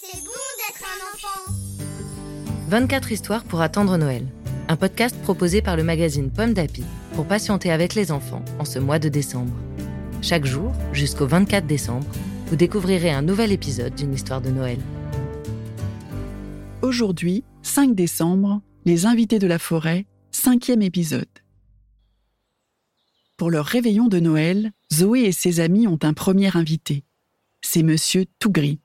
c'est 0.00 0.20
bon 0.20 0.30
d'être 0.58 0.84
un 0.84 1.14
enfant. 1.14 1.52
24 2.68 3.10
histoires 3.10 3.42
pour 3.42 3.60
attendre 3.60 3.96
Noël. 3.96 4.24
Un 4.68 4.76
podcast 4.76 5.20
proposé 5.22 5.62
par 5.62 5.76
le 5.76 5.82
magazine 5.82 6.30
Pomme 6.30 6.54
d'Api 6.54 6.84
pour 7.14 7.26
patienter 7.26 7.72
avec 7.72 7.96
les 7.96 8.12
enfants 8.12 8.44
en 8.60 8.64
ce 8.64 8.78
mois 8.78 9.00
de 9.00 9.08
décembre. 9.08 9.52
Chaque 10.22 10.44
jour, 10.44 10.72
jusqu'au 10.92 11.26
24 11.26 11.66
décembre, 11.66 12.06
vous 12.46 12.56
découvrirez 12.56 13.10
un 13.10 13.22
nouvel 13.22 13.50
épisode 13.50 13.96
d'une 13.96 14.14
histoire 14.14 14.40
de 14.40 14.50
Noël. 14.50 14.78
Aujourd'hui, 16.82 17.42
5 17.62 17.96
décembre, 17.96 18.60
les 18.84 19.06
invités 19.06 19.40
de 19.40 19.48
la 19.48 19.58
forêt, 19.58 20.06
cinquième 20.30 20.82
épisode. 20.82 21.26
Pour 23.40 23.50
leur 23.50 23.64
réveillon 23.64 24.08
de 24.08 24.20
Noël, 24.20 24.70
Zoé 24.92 25.20
et 25.20 25.32
ses 25.32 25.60
amis 25.60 25.86
ont 25.86 25.98
un 26.02 26.12
premier 26.12 26.54
invité. 26.54 27.04
C'est 27.62 27.82
Monsieur 27.82 28.26
Tougris. 28.38 28.80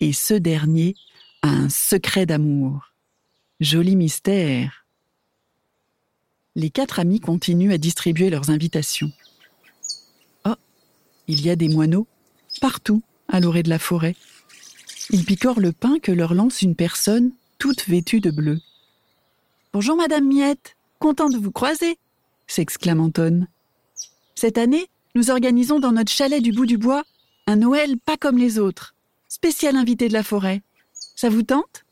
Et 0.00 0.12
ce 0.12 0.34
dernier 0.34 0.94
a 1.40 1.48
un 1.48 1.70
secret 1.70 2.26
d'amour. 2.26 2.92
Joli 3.60 3.96
mystère. 3.96 4.84
Les 6.54 6.68
quatre 6.68 7.00
amis 7.00 7.18
continuent 7.18 7.72
à 7.72 7.78
distribuer 7.78 8.28
leurs 8.28 8.50
invitations. 8.50 9.10
Oh, 10.44 10.56
il 11.26 11.40
y 11.40 11.48
a 11.48 11.56
des 11.56 11.70
moineaux 11.70 12.06
partout 12.60 13.02
à 13.26 13.40
l'orée 13.40 13.62
de 13.62 13.70
la 13.70 13.78
forêt. 13.78 14.16
Ils 15.08 15.24
picorent 15.24 15.60
le 15.60 15.72
pain 15.72 15.98
que 15.98 16.12
leur 16.12 16.34
lance 16.34 16.60
une 16.60 16.76
personne 16.76 17.32
toute 17.56 17.88
vêtue 17.88 18.20
de 18.20 18.30
bleu. 18.30 18.60
Bonjour 19.72 19.96
Madame 19.96 20.28
Miette, 20.28 20.76
content 20.98 21.30
de 21.30 21.38
vous 21.38 21.52
croiser, 21.52 21.98
s'exclame 22.46 23.00
Anton. 23.00 23.46
Cette 24.34 24.58
année, 24.58 24.88
nous 25.14 25.30
organisons 25.30 25.80
dans 25.80 25.92
notre 25.92 26.12
chalet 26.12 26.42
du 26.42 26.52
bout 26.52 26.66
du 26.66 26.78
bois 26.78 27.04
un 27.46 27.56
Noël 27.56 27.96
pas 27.98 28.16
comme 28.16 28.38
les 28.38 28.58
autres, 28.58 28.94
spécial 29.28 29.76
invité 29.76 30.08
de 30.08 30.12
la 30.12 30.22
forêt. 30.22 30.62
Ça 31.14 31.28
vous 31.28 31.42
tente? 31.42 31.84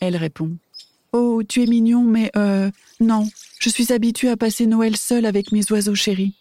Elle 0.00 0.16
répond. 0.16 0.56
Oh, 1.12 1.42
tu 1.42 1.62
es 1.62 1.66
mignon, 1.66 2.02
mais 2.02 2.30
euh, 2.36 2.70
non, 3.00 3.26
je 3.60 3.70
suis 3.70 3.92
habituée 3.92 4.28
à 4.28 4.36
passer 4.36 4.66
Noël 4.66 4.96
seule 4.96 5.26
avec 5.26 5.52
mes 5.52 5.70
oiseaux 5.72 5.94
chéris. 5.94 6.34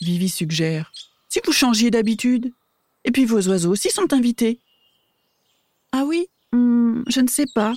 Vivi 0.00 0.28
suggère. 0.28 0.92
Si 1.28 1.40
vous 1.44 1.52
changiez 1.52 1.90
d'habitude. 1.90 2.52
Et 3.04 3.10
puis 3.10 3.24
vos 3.24 3.48
oiseaux 3.48 3.72
aussi 3.72 3.90
sont 3.90 4.12
invités. 4.12 4.60
Ah 5.92 6.04
oui, 6.04 6.28
hmm, 6.52 7.02
je 7.08 7.20
ne 7.20 7.28
sais 7.28 7.46
pas, 7.54 7.74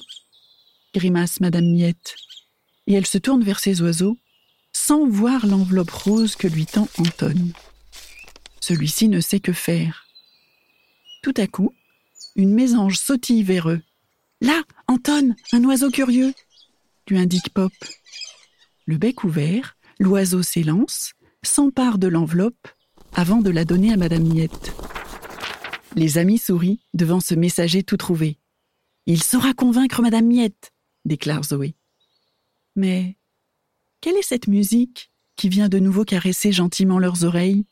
grimace 0.93 1.39
Madame 1.39 1.65
Miette. 1.65 2.15
Et 2.87 2.93
elle 2.93 3.05
se 3.05 3.17
tourne 3.17 3.43
vers 3.43 3.59
ses 3.59 3.81
oiseaux, 3.81 4.17
sans 4.73 5.07
voir 5.07 5.45
l'enveloppe 5.45 5.91
rose 5.91 6.35
que 6.35 6.47
lui 6.47 6.65
tend 6.65 6.87
Anton. 6.97 7.35
Celui-ci 8.59 9.07
ne 9.07 9.21
sait 9.21 9.39
que 9.39 9.53
faire. 9.53 10.05
Tout 11.21 11.33
à 11.37 11.47
coup, 11.47 11.73
une 12.35 12.53
mésange 12.53 12.97
sautille 12.97 13.43
vers 13.43 13.69
eux. 13.69 13.81
Là, 14.41 14.61
Anton, 14.87 15.35
un 15.53 15.63
oiseau 15.63 15.89
curieux, 15.89 16.33
lui 17.07 17.17
indique 17.17 17.49
Pop. 17.49 17.73
Le 18.85 18.97
bec 18.97 19.23
ouvert, 19.23 19.77
l'oiseau 19.99 20.43
s'élance, 20.43 21.13
s'empare 21.43 21.97
de 21.97 22.07
l'enveloppe 22.07 22.67
avant 23.13 23.41
de 23.41 23.49
la 23.49 23.65
donner 23.65 23.93
à 23.93 23.97
Madame 23.97 24.27
Miette. 24.27 24.73
Les 25.95 26.17
amis 26.17 26.37
sourient 26.37 26.81
devant 26.93 27.21
ce 27.21 27.33
messager 27.33 27.83
tout 27.83 27.97
trouvé. 27.97 28.37
Il 29.05 29.23
saura 29.23 29.53
convaincre 29.53 30.01
Madame 30.01 30.25
Miette, 30.25 30.73
déclare 31.05 31.43
Zoé. 31.43 31.75
Mais 32.75 33.15
quelle 34.01 34.17
est 34.17 34.27
cette 34.27 34.47
musique 34.47 35.11
qui 35.35 35.49
vient 35.49 35.69
de 35.69 35.79
nouveau 35.79 36.03
caresser 36.03 36.51
gentiment 36.51 36.99
leurs 36.99 37.23
oreilles? 37.23 37.65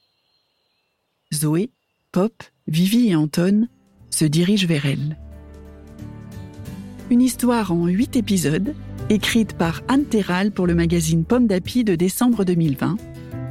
Zoé, 1.34 1.72
Pop, 2.12 2.44
Vivi 2.68 3.10
et 3.10 3.16
Anton 3.16 3.68
se 4.10 4.26
dirigent 4.26 4.68
vers 4.68 4.86
elle. 4.86 5.18
Une 7.10 7.22
histoire 7.22 7.72
en 7.72 7.88
huit 7.88 8.16
épisodes, 8.16 8.74
écrite 9.10 9.54
par 9.54 9.82
Anne 9.88 10.06
Terral 10.06 10.52
pour 10.52 10.68
le 10.68 10.76
magazine 10.76 11.26
Pomme 11.26 11.48
d'Api 11.48 11.84
de 11.84 11.96
décembre 11.96 12.46
2020, 12.46 12.98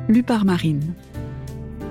lue 0.09 0.23
par 0.23 0.45
Marine. 0.45 0.95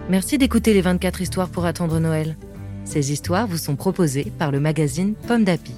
Merci 0.09 0.37
d'écouter 0.37 0.73
les 0.73 0.81
24 0.81 1.21
histoires 1.21 1.49
pour 1.49 1.65
attendre 1.65 1.99
Noël. 1.99 2.35
Ces 2.83 3.11
histoires 3.11 3.47
vous 3.47 3.57
sont 3.57 3.75
proposées 3.75 4.31
par 4.39 4.51
le 4.51 4.59
magazine 4.59 5.13
Pomme 5.27 5.43
d'Api. 5.43 5.73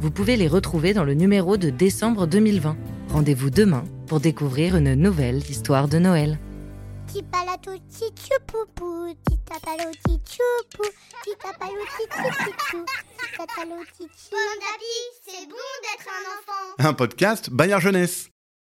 Vous 0.00 0.10
pouvez 0.10 0.36
les 0.36 0.48
retrouver 0.48 0.92
dans 0.92 1.04
le 1.04 1.14
numéro 1.14 1.56
de 1.56 1.70
décembre 1.70 2.26
2020. 2.26 2.76
Rendez-vous 3.14 3.48
demain 3.48 3.84
pour 4.08 4.18
découvrir 4.18 4.74
une 4.74 4.94
nouvelle 4.94 5.36
histoire 5.36 5.86
de 5.86 6.00
Noël. 6.00 6.36
Pomme 14.30 14.58
d'Api, 14.58 14.96
c'est 15.24 15.46
bon 15.46 15.54
d'être 15.84 16.08
un 16.08 16.24
enfant. 16.34 16.88
Un 16.90 16.92
podcast 16.92 17.50
Bayard 17.50 17.82
Jeunesse. 17.82 18.33